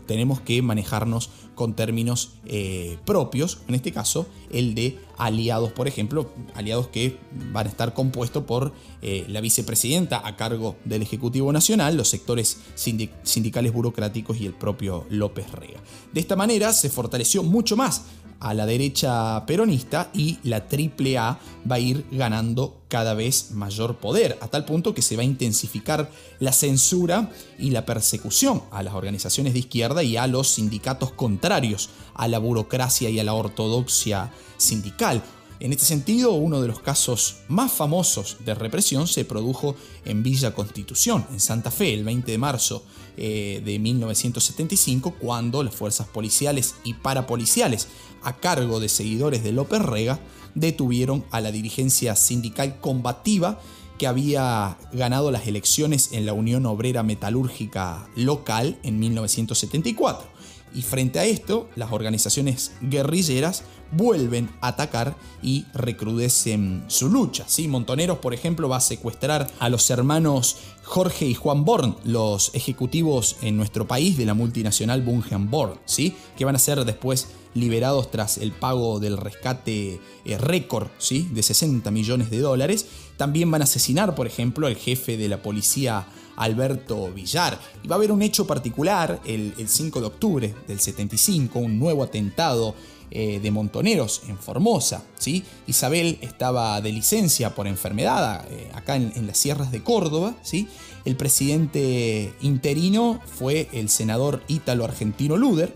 [0.06, 6.30] tenemos que manejarnos con términos eh, propios, en este caso el de aliados, por ejemplo,
[6.54, 7.18] aliados que
[7.52, 8.72] van a estar compuestos por
[9.02, 15.06] eh, la vicepresidenta a cargo del Ejecutivo Nacional, los sectores sindicales burocráticos y el propio
[15.10, 15.80] López Rega.
[16.12, 18.02] De esta manera se fortaleció mucho más
[18.42, 21.38] a la derecha peronista y la AAA
[21.70, 25.24] va a ir ganando cada vez mayor poder, a tal punto que se va a
[25.24, 31.12] intensificar la censura y la persecución a las organizaciones de izquierda y a los sindicatos
[31.12, 35.22] contrarios a la burocracia y a la ortodoxia sindical.
[35.62, 40.54] En este sentido, uno de los casos más famosos de represión se produjo en Villa
[40.54, 42.84] Constitución, en Santa Fe, el 20 de marzo
[43.16, 47.86] eh, de 1975, cuando las fuerzas policiales y parapoliciales
[48.24, 50.18] a cargo de seguidores de López Rega
[50.56, 53.60] detuvieron a la dirigencia sindical combativa
[53.98, 60.26] que había ganado las elecciones en la Unión Obrera Metalúrgica local en 1974.
[60.74, 67.44] Y frente a esto, las organizaciones guerrilleras vuelven a atacar y recrudecen su lucha.
[67.46, 67.68] ¿sí?
[67.68, 73.36] Montoneros, por ejemplo, va a secuestrar a los hermanos Jorge y Juan Born, los ejecutivos
[73.42, 76.14] en nuestro país de la multinacional Bungean Born, ¿sí?
[76.36, 81.28] que van a ser después liberados tras el pago del rescate eh, récord ¿sí?
[81.32, 82.86] de 60 millones de dólares.
[83.16, 87.58] También van a asesinar, por ejemplo, al jefe de la policía Alberto Villar.
[87.82, 91.78] Y va a haber un hecho particular el, el 5 de octubre del 75, un
[91.78, 92.74] nuevo atentado
[93.14, 95.04] eh, de Montoneros en Formosa.
[95.18, 95.44] ¿sí?
[95.66, 100.34] Isabel estaba de licencia por enfermedad eh, acá en, las sierras de Córdoba.
[100.40, 100.66] ¿sí?
[101.04, 105.74] El presidente interino fue el senador ítalo-argentino Luder.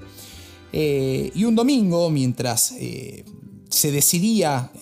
[0.72, 2.74] Eh, y un domingo, mientras
[3.68, 4.72] se decidía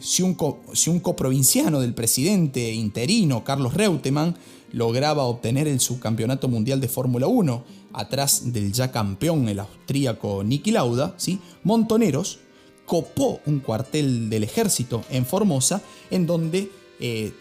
[0.00, 0.36] si, un
[0.72, 4.34] si un coprovinciano del presidente interino, Carlos Reutemann,
[4.72, 10.70] lograba obtener el subcampeonato mundial de Fórmula 1 atrás del ya campeón, el austríaco Niki
[10.70, 11.40] Lauda, ¿sí?
[11.64, 12.38] Montoneros
[12.86, 17.32] copó un cuartel del ejército en Formosa en donde eh,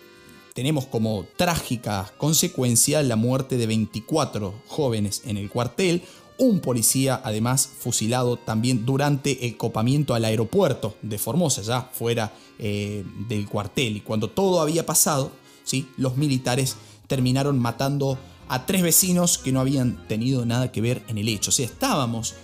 [0.54, 6.04] tenemos como trágica consecuencia la muerte de 24 jóvenes en el cuartel,
[6.38, 13.04] un policía además fusilado también durante el copamiento al aeropuerto de Formosa, ya fuera eh,
[13.28, 13.98] del cuartel.
[13.98, 15.32] Y cuando todo había pasado,
[15.64, 15.88] ¿sí?
[15.98, 16.76] los militares
[17.10, 18.18] terminaron matando
[18.48, 21.50] a tres vecinos que no habían tenido nada que ver en el hecho.
[21.50, 22.36] O sea, estábamos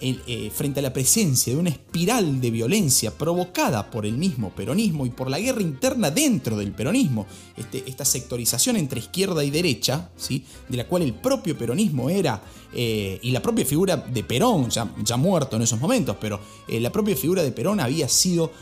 [0.00, 5.04] eh, frente a la presencia de una espiral de violencia provocada por el mismo peronismo
[5.06, 10.08] y por la guerra interna dentro del peronismo, este, esta sectorización entre izquierda y derecha,
[10.16, 10.44] ¿sí?
[10.68, 12.40] de la cual el propio peronismo era,
[12.72, 16.92] eh, y la propia figura de Perón, ya, muerto en esos momentos, pero eh, la
[16.92, 18.52] propia figura de Perón había sido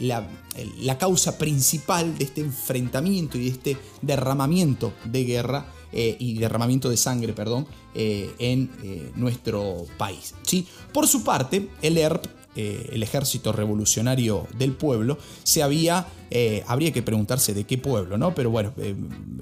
[0.00, 0.26] la,
[0.80, 6.88] la causa principal de este enfrentamiento y de este derramamiento de guerra eh, y derramamiento
[6.88, 10.34] de sangre, perdón, eh, en eh, nuestro país.
[10.42, 10.66] ¿sí?
[10.92, 16.06] Por su parte, el ERP, el Ejército Revolucionario del Pueblo, se había,
[16.66, 18.34] habría que preguntarse de qué pueblo, ¿no?
[18.34, 18.74] Pero bueno,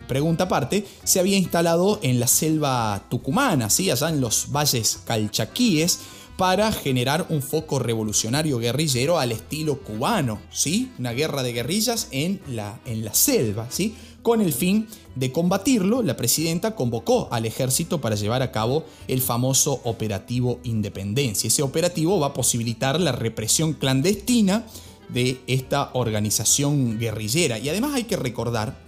[0.07, 3.91] pregunta aparte, se había instalado en la selva tucumana, ¿sí?
[3.91, 5.99] allá en los valles calchaquíes,
[6.41, 10.91] para generar un foco revolucionario guerrillero al estilo cubano, ¿sí?
[10.99, 13.95] Una guerra de guerrillas en la, en la selva, ¿sí?
[14.23, 19.23] Con el fin de combatirlo, la presidenta convocó al ejército para llevar a cabo el
[19.23, 21.49] famoso operativo Independencia.
[21.49, 24.67] Ese operativo va a posibilitar la represión clandestina
[25.09, 27.59] de esta organización guerrillera.
[27.59, 28.79] Y además hay que recordar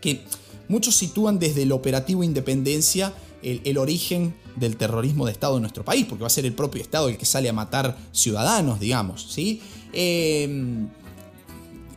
[0.00, 0.22] que
[0.68, 6.06] muchos sitúan desde el operativo Independencia el, origen del terrorismo de Estado en nuestro país,
[6.08, 9.26] porque va a ser el propio Estado el que sale a matar ciudadanos, digamos.
[9.28, 9.60] ¿sí?
[9.92, 10.86] Eh,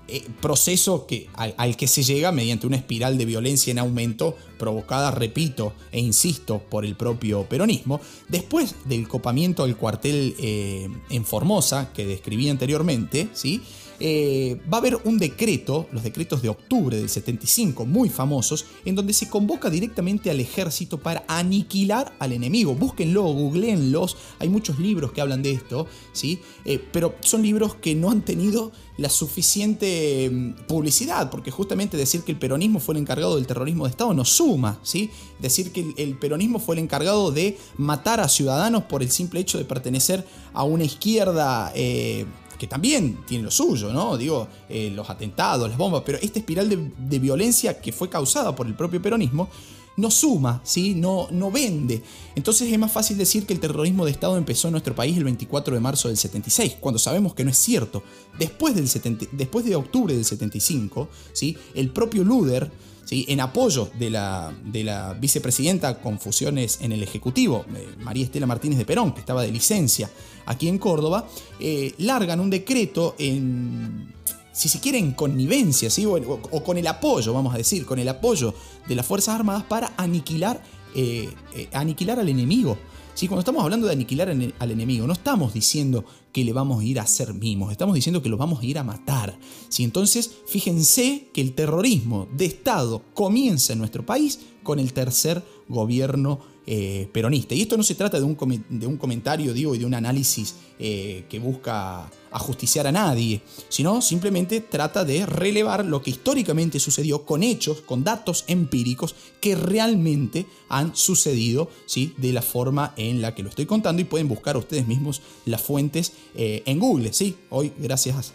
[0.08, 5.12] eh, proceso que, al, que se llega mediante una espiral de violencia en aumento provocada,
[5.12, 8.00] repito e insisto, por el propio peronismo.
[8.30, 13.62] Después del copamiento del cuartel eh, en Formosa, que describí anteriormente, ¿sí?
[14.00, 18.96] Eh, va a haber un decreto, los decretos de octubre del 75, muy famosos, en
[18.96, 22.76] donde se convoca directamente al ejército para aniquilar al enemigo.
[22.76, 26.40] Búsquenlo, googleenlos, hay muchos libros que hablan de esto, ¿sí?
[26.66, 32.22] Eh, pero son libros que no han tenido la suficiente mm, publicidad, porque justamente decir
[32.22, 35.10] que el peronismo fue el encargado del terrorismo de Estado no suma, ¿sí?
[35.40, 39.58] Decir que el, peronismo fue el encargado de matar a ciudadanos por el simple hecho
[39.58, 42.26] de pertenecer a una izquierda eh,
[42.58, 44.18] que también tiene lo suyo, ¿no?
[44.18, 48.68] Digo, eh, los atentados, las bombas, pero esta espiral de, violencia que fue causada por
[48.68, 49.50] el propio peronismo
[49.98, 50.94] no suma, ¿sí?
[50.94, 52.04] no, no vende.
[52.36, 55.24] Entonces es más fácil decir que el terrorismo de Estado empezó en nuestro país el
[55.24, 58.04] 24 de marzo del 76, cuando sabemos que no es cierto.
[58.38, 58.90] Después, del
[59.32, 61.58] después de octubre del 75, ¿sí?
[61.74, 62.70] el propio Luder
[63.12, 68.46] en apoyo de la, de la vicepresidenta con fusiones en el Ejecutivo, eh, María Estela
[68.48, 70.10] Martínez de Perón, que estaba de licencia
[70.46, 71.28] aquí en Córdoba,
[71.60, 74.14] eh, largan un decreto en,
[74.52, 76.06] si se quiere, en connivencia, ¿sí?
[76.06, 78.54] o, con el apoyo, vamos a decir, con el apoyo
[78.88, 80.62] de las Fuerzas Armadas para aniquilar,
[80.96, 81.30] eh,
[81.74, 82.78] aniquilar al enemigo.
[83.22, 87.00] Cuando estamos hablando de aniquilar al enemigo, no estamos diciendo que le vamos a ir
[87.00, 89.40] a hacer mimos, estamos diciendo que lo vamos a ir a matar.
[89.80, 96.40] Entonces, fíjense que el terrorismo de Estado comienza en nuestro país con el tercer gobierno
[96.68, 97.54] eh, peronista.
[97.54, 100.56] Y esto no se trata de un, de un comentario, digo, y de un análisis
[100.80, 107.24] eh, que busca ajusticiar a nadie, sino simplemente trata de relevar lo que históricamente sucedió
[107.24, 112.14] con hechos, con datos empíricos que realmente han sucedido, ¿sí?
[112.18, 115.62] De la forma en la que lo estoy contando y pueden buscar ustedes mismos las
[115.62, 117.36] fuentes eh, en Google, ¿sí?
[117.52, 118.34] Hoy, gracias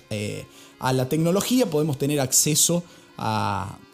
[0.78, 2.82] a la tecnología, podemos tener acceso a,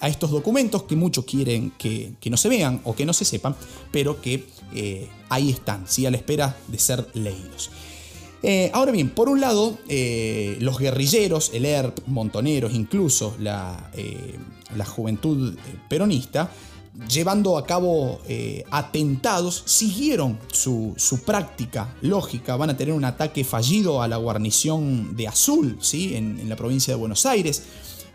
[0.02, 3.56] estos documentos que muchos quieren que, no se vean o que no se sepan,
[3.90, 6.06] pero que eh, ahí están, ¿sí?
[6.06, 7.70] a la espera de ser leídos.
[8.42, 13.90] Eh, ahora bien, por un lado, eh, los guerrilleros, el ERP, montoneros, incluso la,
[14.76, 15.56] la juventud
[15.88, 16.50] peronista,
[17.08, 18.20] llevando a cabo
[18.70, 20.94] atentados, siguieron su,
[21.26, 22.56] práctica lógica.
[22.56, 26.14] Van a tener un ataque fallido a la guarnición de Azul, ¿sí?
[26.14, 27.64] en la provincia de Buenos Aires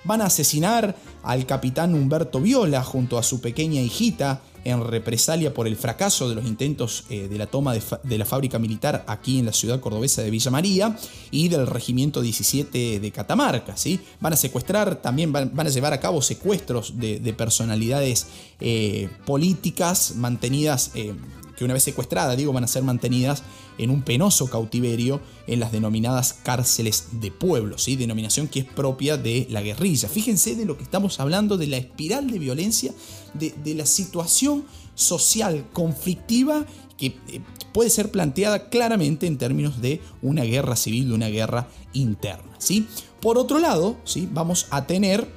[0.03, 5.67] van a asesinar al capitán Humberto Viola junto a su pequeña hijita en represalia por
[5.67, 9.47] el fracaso de los intentos eh, de la toma de, la fábrica militar aquí en
[9.47, 10.97] la ciudad cordobesa de Villa María
[11.31, 13.75] y del regimiento 17 de Catamarca.
[13.75, 13.99] ¿sí?
[14.19, 18.27] Van a secuestrar, también van, a llevar a cabo secuestros de, personalidades
[18.59, 21.13] eh, políticas mantenidas eh,
[21.55, 23.43] que una vez secuestradas, digo, van a ser mantenidas
[23.77, 27.95] en un penoso cautiverio en las denominadas cárceles de pueblo, ¿sí?
[27.95, 30.07] denominación que es propia de la guerrilla.
[30.09, 32.93] Fíjense de lo que estamos hablando, de la espiral de violencia,
[33.33, 36.65] de, la situación social conflictiva
[36.97, 37.41] que eh,
[37.73, 42.51] puede ser planteada claramente en términos de una guerra civil, de una guerra interna.
[42.57, 42.87] ¿sí?
[43.21, 44.27] Por otro lado, ¿sí?
[44.31, 45.27] vamos a tener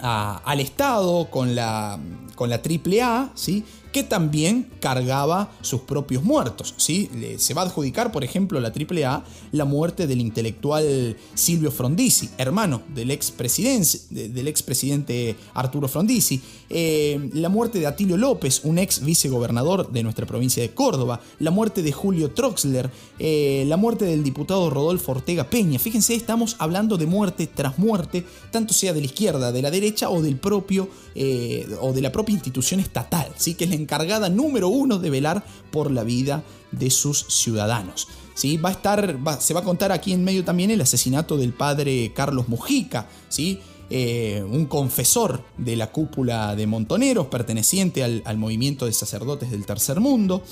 [0.00, 1.98] al Estado con la,
[2.34, 3.64] con la AAA, ¿sí?
[3.92, 6.74] Que también cargaba sus propios muertos.
[6.76, 7.10] ¿sí?
[7.38, 12.82] Se va a adjudicar, por ejemplo, la AAA la muerte del intelectual Silvio Frondizi, hermano
[12.94, 20.02] del expresidente, del Arturo Frondizi, eh, la muerte de Atilio López, un ex vicegobernador de
[20.02, 25.12] nuestra provincia de Córdoba, la muerte de Julio Troxler, eh, la muerte del diputado Rodolfo
[25.12, 25.78] Ortega Peña.
[25.78, 30.10] Fíjense, estamos hablando de muerte tras muerte, tanto sea de la izquierda, de la derecha
[30.10, 33.54] o del propio eh, o de la propia institución estatal, ¿sí?
[33.54, 38.08] que es la encargada número uno de velar por la vida de sus ciudadanos.
[38.34, 38.56] ¿Sí?
[38.56, 42.12] Va a estar, se va a contar aquí en medio también el asesinato del padre
[42.14, 43.58] Carlos Mujica, ¿sí?
[43.90, 49.98] Eh, un confesor de la cúpula de Montoneros, perteneciente al, movimiento de sacerdotes del tercer
[49.98, 50.42] mundo.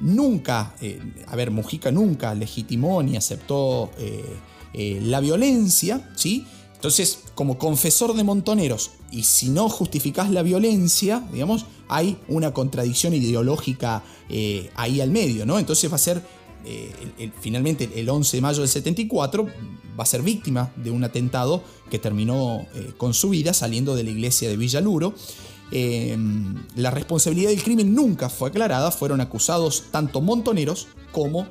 [0.00, 6.46] Nunca, eh, a ver, Mujica nunca legitimó ni aceptó eh, la violencia, ¿sí?
[6.84, 13.14] Entonces, como confesor de montoneros, y si no justificás la violencia, digamos, hay una contradicción
[13.14, 15.58] ideológica eh, ahí al medio, ¿no?
[15.58, 16.22] Entonces va a ser,
[16.66, 19.46] eh, finalmente el 11 de mayo del 74,
[19.98, 24.04] va a ser víctima de un atentado que terminó eh, con su vida saliendo de
[24.04, 25.14] la iglesia de Villaluro.
[26.76, 31.46] la responsabilidad del crimen nunca fue aclarada, fueron acusados tanto montoneros como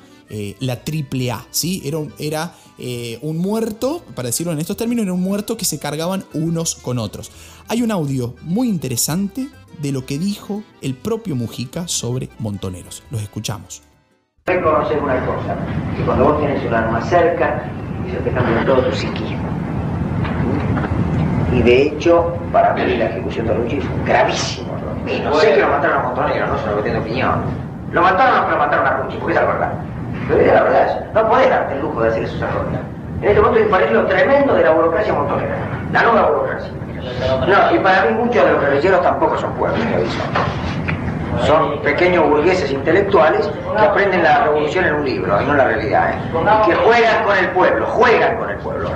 [0.59, 1.81] la AAA, ¿sí?
[1.85, 5.79] Era, era eh, un muerto, para decirlo en estos términos, era un muerto que se
[5.79, 7.31] cargaban unos con otros.
[7.67, 9.47] Hay un audio muy interesante
[9.79, 13.03] de lo que dijo el propio Mujica sobre Montoneros.
[13.11, 13.83] Los escuchamos.
[14.45, 15.57] Reconocer una cosa,
[15.95, 17.71] que cuando vos tienes un arma cerca,
[18.11, 19.47] se te cambia todo tu psiquismo.
[21.53, 24.73] Y de hecho, para mí la ejecución de Rucci fue gravísimo.
[25.07, 27.41] Y no sé que lo mataron a Montoneros, no se lo tiene opinión.
[27.91, 29.73] Lo mataron o lo mataron a Rucci, porque es la verdad.
[30.27, 32.79] Pero la verdad no podés darte el lujo de hacer esos errores.
[33.21, 35.55] En este momento es un lo tremendo de la burocracia montonera,
[35.91, 36.71] la nueva burocracia.
[37.47, 40.19] No, y para mí muchos de los guerrilleros tampoco son pueblos, te aviso.
[41.45, 45.65] Son pequeños burgueses intelectuales que aprenden la revolución en un libro y no en la
[45.65, 46.11] realidad.
[46.11, 46.15] ¿eh?
[46.63, 48.89] Y que juegan con el pueblo, juegan con el pueblo.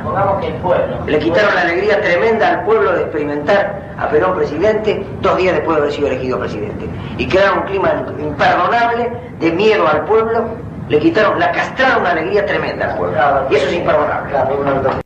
[1.08, 5.78] Le quitaron la alegría tremenda al pueblo de experimentar a Perón presidente dos días después
[5.78, 6.88] de haber sido elegido presidente.
[7.18, 10.67] Y crearon un clima imperdonable de miedo al pueblo.
[10.90, 13.18] Le quitaron, la castraron una alegría tremenda al pueblo.
[13.52, 15.02] Y eso es imperdonable.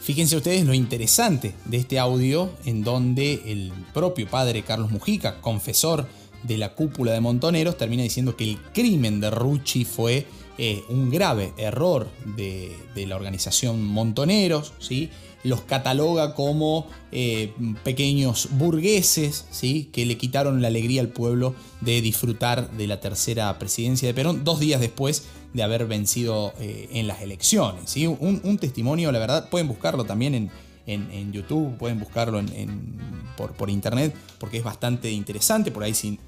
[0.00, 6.06] Fíjense ustedes lo interesante de este audio en donde el propio padre Carlos Mujica, confesor
[6.42, 10.26] de la cúpula de Montoneros, termina diciendo que el crimen de Rucci fue
[10.58, 15.08] eh, un grave error de, la organización Montoneros, ¿sí?
[15.44, 19.90] Los cataloga como eh, pequeños burgueses ¿sí?
[19.92, 24.44] que le quitaron la alegría al pueblo de disfrutar de la tercera presidencia de Perón
[24.44, 27.90] dos días después de haber vencido eh, en las elecciones.
[27.90, 28.06] ¿sí?
[28.06, 30.50] Un, testimonio, la verdad, pueden buscarlo también en,
[30.86, 32.98] en, YouTube, pueden buscarlo en,
[33.36, 35.70] por, por, internet, porque es bastante interesante.
[35.70, 36.18] Por ahí, si,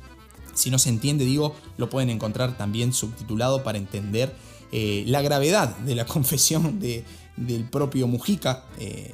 [0.55, 4.35] si no se entiende, digo, lo pueden encontrar también subtitulado para entender
[4.77, 7.05] eh, la gravedad de la confesión de,
[7.37, 9.13] del propio Mujica, eh,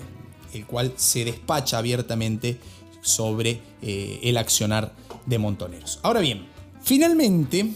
[0.55, 2.59] el cual se despacha abiertamente
[3.03, 4.95] sobre el accionar
[5.25, 6.01] de Montoneros.
[6.03, 6.47] Ahora bien,
[6.83, 7.73] finalmente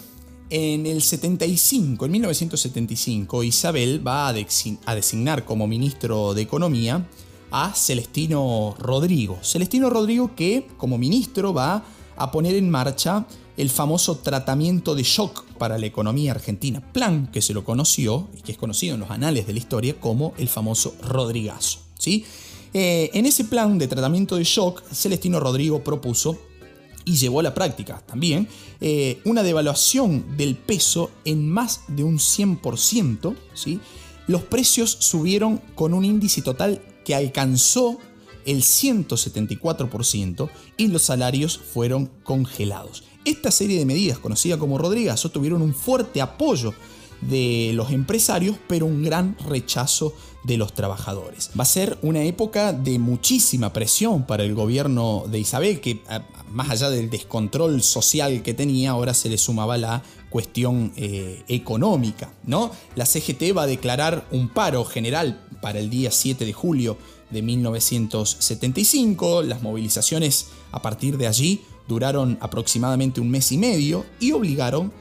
[0.50, 7.06] en el 75, en 1975, Isabel va a, designar como ministro de Economía
[7.50, 9.38] a Celestino Rodrigo.
[9.42, 11.84] Celestino Rodrigo que como ministro va
[12.16, 13.26] a poner en marcha
[13.56, 18.42] el famoso tratamiento de shock para la economía argentina, plan que se lo conoció y
[18.42, 21.80] que es conocido en los anales de la historia como el famoso Rodrigazo.
[21.98, 22.24] ¿sí?
[22.72, 26.38] Eh, en ese plan de tratamiento de shock, Celestino Rodrigo propuso
[27.04, 28.48] y llevó a la práctica también
[28.80, 33.78] eh, una devaluación del peso en más de un 100%, ¿sí?
[34.26, 37.98] los precios subieron con un índice total que alcanzó
[38.46, 43.04] el 174% y los salarios fueron congelados.
[43.24, 46.74] Esta serie de medidas, conocida como Rodrigazo, tuvieron un fuerte apoyo
[47.22, 50.14] de los empresarios, pero un gran rechazo
[50.44, 51.50] de los trabajadores.
[51.58, 56.00] Va a ser una época de muchísima presión para el gobierno de Isabel, que
[56.50, 62.34] más allá del descontrol social que tenía, ahora se le sumaba la cuestión eh, económica.
[62.44, 62.70] ¿no?
[62.94, 66.98] La CGT va a declarar un paro general para el día 7 de julio
[67.30, 69.42] de 1975.
[69.42, 74.92] Las movilizaciones a partir de allí duraron aproximadamente un mes y medio y obligaron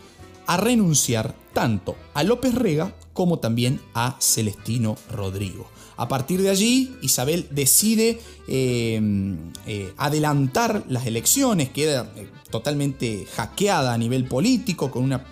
[0.46, 5.68] a renunciar tanto a López Rega como también a Celestino Rodrigo.
[5.96, 13.94] A partir de allí, Isabel decide em, eh, adelantar las elecciones, queda eh, totalmente hackeada
[13.94, 15.24] a nivel político, con una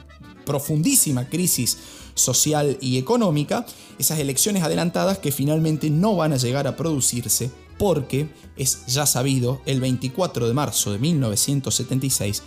[0.46, 1.78] profundísima crisis
[2.14, 3.66] social y económica,
[3.98, 9.60] esas elecciones adelantadas que finalmente no van a llegar a producirse porque es ya sabido,
[9.66, 12.44] el 24 de marzo de 1976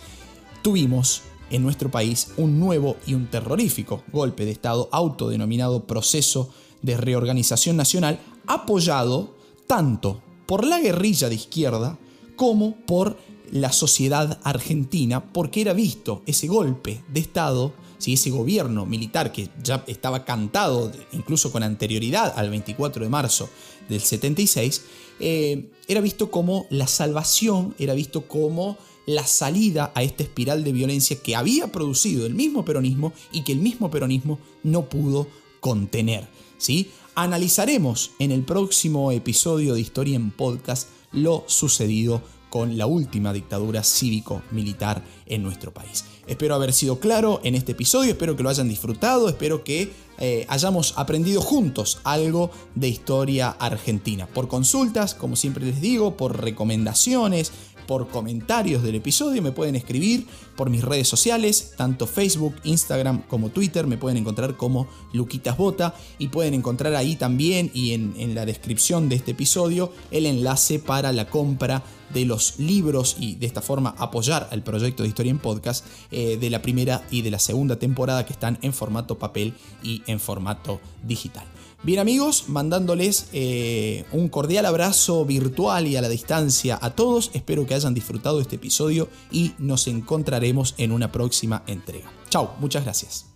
[0.61, 6.95] tuvimos en nuestro país un nuevo y un terrorífico golpe de Estado autodenominado proceso de
[6.95, 9.35] reorganización nacional apoyado
[9.67, 11.99] tanto por la guerrilla de izquierda
[12.37, 13.17] como por
[13.51, 19.49] la sociedad argentina porque era visto ese golpe de Estado, si ese gobierno militar que
[19.61, 23.49] ya estaba cantado incluso con anterioridad al 24 de marzo
[23.89, 24.81] del 76,
[25.19, 30.71] eh, era visto como la salvación, era visto como la salida a esta espiral de
[30.71, 35.27] violencia que había producido el mismo peronismo y que el mismo peronismo no pudo
[35.59, 36.27] contener.
[36.57, 36.89] ¿sí?
[37.13, 42.21] Analizaremos en el próximo episodio de Historia en Podcast lo sucedido
[42.55, 46.05] con la última dictadura cívico-militar en nuestro país.
[46.25, 50.45] Espero haber sido claro en este episodio, espero que lo hayan disfrutado, espero que eh,
[50.47, 54.25] hayamos aprendido juntos algo de historia argentina.
[54.25, 57.51] Por consultas, como siempre les digo, por recomendaciones,
[57.87, 63.49] por comentarios del episodio, me pueden escribir por mis redes sociales, tanto Facebook, Instagram como
[63.49, 68.45] Twitter, me pueden encontrar como Luquitas Bota y pueden encontrar ahí también y en, la
[68.45, 71.83] descripción de este episodio el enlace para la compra
[72.13, 76.37] de los libros y de esta forma apoyar al proyecto de Historia en Podcast eh,
[76.37, 80.19] de la primera y de la segunda temporada que están en formato papel y en
[80.19, 81.45] formato digital.
[81.85, 87.29] Bien amigos, mandándoles eh, un cordial abrazo virtual y a la distancia a todos.
[87.35, 92.11] Espero que hayan disfrutado este episodio y nos encontraremos en una próxima entrega.
[92.29, 93.27] Chao, muchas gracias.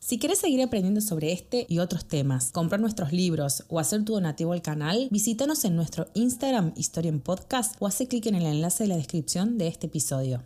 [0.00, 4.12] Si quieres seguir aprendiendo sobre este y otros temas, comprar nuestros libros o hacer tu
[4.12, 8.44] donativo al canal, visítanos en nuestro Instagram Historia en Podcast o hace clic en el
[8.44, 10.40] enlace de la descripción de este episodio.